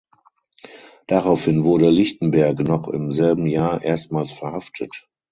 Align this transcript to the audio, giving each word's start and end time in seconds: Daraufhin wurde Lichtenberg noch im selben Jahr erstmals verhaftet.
Daraufhin 1.05 1.63
wurde 1.63 1.91
Lichtenberg 1.91 2.57
noch 2.61 2.87
im 2.87 3.11
selben 3.11 3.45
Jahr 3.45 3.83
erstmals 3.83 4.31
verhaftet. 4.33 5.07